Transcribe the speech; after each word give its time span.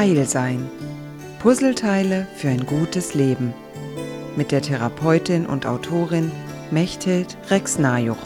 Heil 0.00 0.24
sein. 0.24 0.66
Puzzleteile 1.40 2.26
für 2.34 2.48
ein 2.48 2.64
gutes 2.64 3.12
Leben. 3.12 3.52
Mit 4.34 4.50
der 4.50 4.62
Therapeutin 4.62 5.44
und 5.44 5.66
Autorin 5.66 6.32
Mechthild 6.70 7.36
Rex-Najuch. 7.50 8.16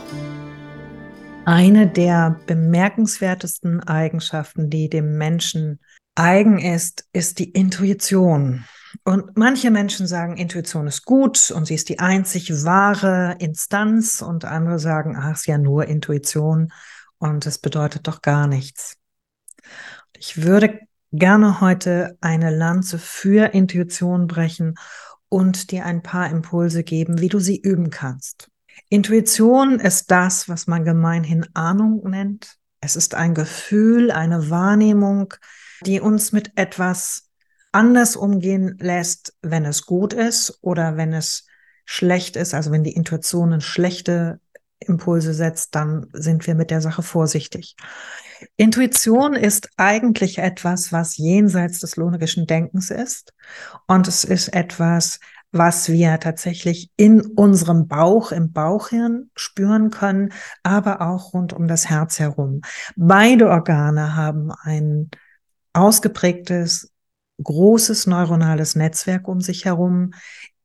Eine 1.45 1.89
der 1.89 2.39
bemerkenswertesten 2.47 3.81
Eigenschaften, 3.81 4.71
die 4.71 4.89
dem 4.89 5.19
Menschen 5.19 5.81
eigen 6.15 6.61
ist, 6.61 7.09
ist 7.13 7.41
die 7.41 7.51
Intuition. 7.51 8.67
Und 9.03 9.37
manche 9.37 9.73
Menschen 9.73 10.07
sagen, 10.07 10.37
Intuition 10.37 10.87
ist 10.87 11.05
gut 11.05 11.51
und 11.51 11.67
sie 11.67 11.75
ist 11.75 11.89
die 11.89 11.99
einzig 11.99 12.53
wahre 12.65 13.35
Instanz 13.41 14.23
und 14.23 14.45
andere 14.45 14.79
sagen, 14.79 15.17
ach, 15.19 15.33
es 15.33 15.41
ist 15.41 15.47
ja 15.49 15.59
nur 15.59 15.87
Intuition 15.87 16.73
und 17.19 17.47
es 17.47 17.59
bedeutet 17.59 18.07
doch 18.07 18.23
gar 18.23 18.47
nichts. 18.47 18.97
Ich 20.17 20.41
würde 20.41 20.79
gerne 21.15 21.61
heute 21.61 22.19
eine 22.21 22.51
Lanze 22.51 22.99
für 22.99 23.55
Intuition 23.55 24.27
brechen 24.27 24.75
und 25.29 25.71
dir 25.71 25.87
ein 25.87 26.03
paar 26.03 26.29
Impulse 26.29 26.83
geben, 26.83 27.21
wie 27.21 27.29
du 27.29 27.39
sie 27.39 27.57
üben 27.57 27.91
kannst. 27.91 28.51
Intuition 28.89 29.79
ist 29.79 30.11
das, 30.11 30.49
was 30.49 30.67
man 30.67 30.85
gemeinhin 30.85 31.47
Ahnung 31.55 32.03
nennt. 32.11 32.57
Es 32.81 32.97
ist 32.97 33.15
ein 33.15 33.35
Gefühl, 33.35 34.11
eine 34.11 34.51
Wahrnehmung, 34.51 35.35
die 35.87 36.01
uns 36.01 36.33
mit 36.33 36.53
etwas 36.57 37.31
anders 37.71 38.17
umgehen 38.17 38.77
lässt, 38.81 39.37
wenn 39.41 39.65
es 39.65 39.87
gut 39.87 40.13
ist 40.13 40.59
oder 40.63 40.97
wenn 40.97 41.13
es 41.13 41.47
schlecht 41.85 42.35
ist. 42.35 42.55
Also 42.55 42.73
wenn 42.73 42.85
die 42.85 42.95
Intuition 42.95 43.61
schlechte 43.61 44.41
Impulse 44.89 45.35
setzt, 45.35 45.75
dann 45.75 46.07
sind 46.13 46.47
wir 46.47 46.55
mit 46.55 46.71
der 46.71 46.81
Sache 46.81 47.03
vorsichtig. 47.03 47.77
Intuition 48.57 49.35
ist 49.35 49.71
eigentlich 49.77 50.39
etwas, 50.39 50.93
was 50.93 51.17
jenseits 51.17 51.81
des 51.81 51.97
logischen 51.97 52.47
Denkens 52.47 52.91
ist. 52.91 53.33
Und 53.87 54.09
es 54.09 54.25
ist 54.25 54.49
etwas, 54.49 55.21
was 55.53 55.89
wir 55.89 56.19
tatsächlich 56.19 56.91
in 56.97 57.21
unserem 57.21 57.87
Bauch, 57.87 58.33
im 58.33 58.53
Bauchhirn 58.53 59.31
spüren 59.37 59.91
können, 59.91 60.33
aber 60.65 61.01
auch 61.01 61.33
rund 61.33 61.53
um 61.53 61.69
das 61.69 61.89
Herz 61.89 62.19
herum. 62.19 62.63
Beide 62.97 63.49
Organe 63.49 64.17
haben 64.17 64.51
ein 64.63 65.11
ausgeprägtes, 65.73 66.93
großes 67.43 68.07
neuronales 68.07 68.75
Netzwerk 68.75 69.29
um 69.29 69.41
sich 69.41 69.65
herum, 69.65 70.13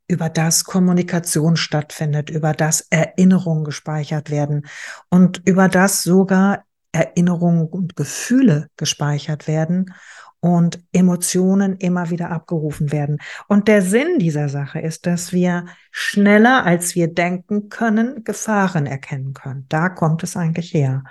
über 0.09 0.27
das 0.27 0.65
Kommunikation 0.65 1.55
stattfindet, 1.55 2.29
über 2.29 2.53
das 2.53 2.81
Erinnerungen 2.89 3.63
gespeichert 3.63 4.29
werden 4.29 4.67
und 5.09 5.41
über 5.45 5.69
das 5.69 6.03
sogar 6.03 6.65
Erinnerungen 6.91 7.67
und 7.67 7.95
Gefühle 7.95 8.69
gespeichert 8.75 9.47
werden 9.47 9.93
und 10.39 10.81
Emotionen 10.91 11.77
immer 11.77 12.09
wieder 12.09 12.31
abgerufen 12.31 12.91
werden. 12.91 13.19
Und 13.47 13.67
der 13.67 13.83
Sinn 13.83 14.17
dieser 14.19 14.49
Sache 14.49 14.79
ist, 14.79 15.05
dass 15.05 15.31
wir 15.31 15.65
schneller, 15.91 16.65
als 16.65 16.95
wir 16.95 17.13
denken 17.13 17.69
können, 17.69 18.23
Gefahren 18.23 18.87
erkennen 18.87 19.33
können. 19.33 19.65
Da 19.69 19.89
kommt 19.89 20.23
es 20.23 20.35
eigentlich 20.35 20.73
her. 20.73 21.03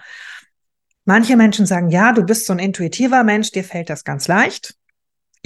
Manche 1.04 1.36
Menschen 1.36 1.66
sagen, 1.66 1.88
ja, 1.90 2.12
du 2.12 2.24
bist 2.24 2.46
so 2.46 2.52
ein 2.52 2.58
intuitiver 2.58 3.22
Mensch, 3.22 3.52
dir 3.52 3.64
fällt 3.64 3.90
das 3.90 4.02
ganz 4.02 4.28
leicht 4.28 4.77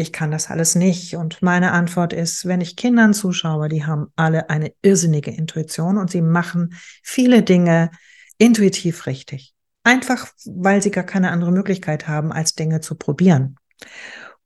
ich 0.03 0.13
kann 0.13 0.31
das 0.31 0.51
alles 0.51 0.75
nicht. 0.75 1.17
Und 1.17 1.41
meine 1.41 1.73
Antwort 1.73 2.13
ist, 2.13 2.47
wenn 2.47 2.61
ich 2.61 2.77
Kindern 2.77 3.15
zuschaue, 3.15 3.69
die 3.69 3.85
haben 3.85 4.09
alle 4.17 4.51
eine 4.51 4.73
irrsinnige 4.83 5.31
Intuition 5.31 5.97
und 5.97 6.11
sie 6.11 6.23
machen 6.23 6.75
viele 7.03 7.43
Dinge 7.43 7.91
intuitiv 8.37 9.07
richtig. 9.07 9.55
Einfach, 9.85 10.29
weil 10.45 10.83
sie 10.83 10.91
gar 10.91 11.05
keine 11.05 11.31
andere 11.31 11.53
Möglichkeit 11.53 12.07
haben, 12.07 12.33
als 12.33 12.55
Dinge 12.55 12.81
zu 12.81 12.97
probieren. 12.97 13.57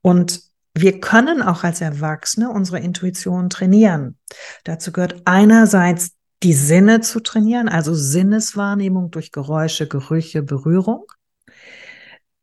Und 0.00 0.42
wir 0.74 1.00
können 1.00 1.42
auch 1.42 1.64
als 1.64 1.80
Erwachsene 1.80 2.50
unsere 2.50 2.78
Intuition 2.78 3.48
trainieren. 3.50 4.18
Dazu 4.64 4.92
gehört 4.92 5.22
einerseits 5.24 6.12
die 6.42 6.52
Sinne 6.52 7.00
zu 7.00 7.20
trainieren, 7.20 7.68
also 7.68 7.94
Sinneswahrnehmung 7.94 9.10
durch 9.10 9.32
Geräusche, 9.32 9.88
Gerüche, 9.88 10.42
Berührung. 10.42 11.06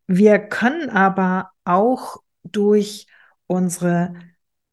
Wir 0.07 0.39
können 0.39 0.89
aber 0.89 1.51
auch 1.63 2.17
durch 2.43 3.07
unsere 3.47 4.13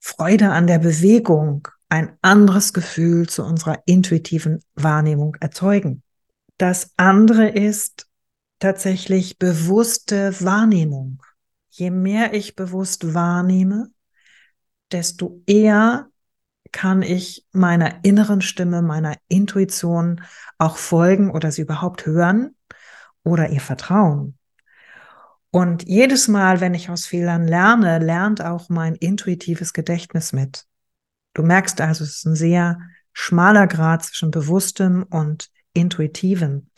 Freude 0.00 0.50
an 0.50 0.66
der 0.66 0.78
Bewegung 0.78 1.68
ein 1.88 2.16
anderes 2.22 2.72
Gefühl 2.72 3.28
zu 3.28 3.44
unserer 3.44 3.82
intuitiven 3.86 4.60
Wahrnehmung 4.74 5.36
erzeugen. 5.40 6.02
Das 6.56 6.92
andere 6.96 7.48
ist 7.48 8.06
tatsächlich 8.58 9.38
bewusste 9.38 10.34
Wahrnehmung. 10.40 11.22
Je 11.70 11.90
mehr 11.90 12.34
ich 12.34 12.56
bewusst 12.56 13.14
wahrnehme, 13.14 13.90
desto 14.92 15.42
eher 15.46 16.08
kann 16.72 17.02
ich 17.02 17.46
meiner 17.52 18.04
inneren 18.04 18.40
Stimme, 18.42 18.82
meiner 18.82 19.16
Intuition 19.28 20.22
auch 20.58 20.76
folgen 20.76 21.30
oder 21.30 21.50
sie 21.50 21.62
überhaupt 21.62 22.06
hören 22.06 22.54
oder 23.24 23.50
ihr 23.50 23.60
vertrauen. 23.60 24.36
Und 25.50 25.88
jedes 25.88 26.28
Mal, 26.28 26.60
wenn 26.60 26.74
ich 26.74 26.90
aus 26.90 27.06
Fehlern 27.06 27.46
lerne, 27.46 27.98
lernt 27.98 28.40
auch 28.40 28.68
mein 28.68 28.94
intuitives 28.94 29.72
Gedächtnis 29.72 30.32
mit. 30.32 30.66
Du 31.34 31.42
merkst 31.42 31.80
also, 31.80 32.04
es 32.04 32.16
ist 32.16 32.26
ein 32.26 32.36
sehr 32.36 32.78
schmaler 33.12 33.66
Grad 33.66 34.04
zwischen 34.04 34.30
bewusstem 34.30 35.04
und 35.10 35.50
intuitivem. 35.72 36.68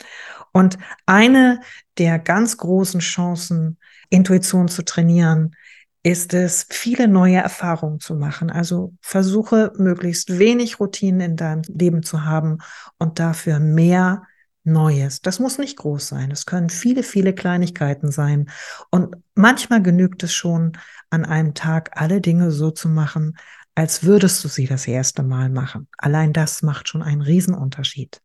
Und 0.51 0.77
eine 1.05 1.61
der 1.97 2.19
ganz 2.19 2.57
großen 2.57 2.99
Chancen, 2.99 3.77
Intuition 4.09 4.67
zu 4.67 4.83
trainieren, 4.83 5.55
ist 6.03 6.33
es, 6.33 6.67
viele 6.69 7.07
neue 7.07 7.37
Erfahrungen 7.37 7.99
zu 7.99 8.15
machen. 8.15 8.49
Also 8.49 8.93
versuche 9.01 9.71
möglichst 9.77 10.37
wenig 10.37 10.79
Routinen 10.79 11.21
in 11.21 11.35
deinem 11.37 11.61
Leben 11.67 12.03
zu 12.03 12.25
haben 12.25 12.57
und 12.97 13.19
dafür 13.19 13.59
mehr 13.59 14.23
Neues. 14.63 15.21
Das 15.21 15.39
muss 15.39 15.57
nicht 15.57 15.77
groß 15.77 16.07
sein. 16.07 16.31
Es 16.31 16.45
können 16.45 16.69
viele, 16.69 17.03
viele 17.03 17.33
Kleinigkeiten 17.33 18.11
sein. 18.11 18.49
Und 18.89 19.15
manchmal 19.35 19.81
genügt 19.81 20.23
es 20.23 20.33
schon, 20.33 20.73
an 21.09 21.25
einem 21.25 21.53
Tag 21.53 21.91
alle 21.93 22.21
Dinge 22.21 22.51
so 22.51 22.71
zu 22.71 22.89
machen, 22.89 23.37
als 23.75 24.03
würdest 24.03 24.43
du 24.43 24.47
sie 24.47 24.67
das 24.67 24.87
erste 24.87 25.23
Mal 25.23 25.49
machen. 25.49 25.87
Allein 25.97 26.33
das 26.33 26.61
macht 26.61 26.87
schon 26.87 27.01
einen 27.01 27.21
Riesenunterschied. 27.21 28.21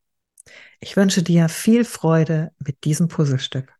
Ich 0.80 0.96
wünsche 0.96 1.22
dir 1.22 1.48
viel 1.48 1.84
Freude 1.84 2.52
mit 2.64 2.84
diesem 2.84 3.08
Puzzlestück. 3.08 3.77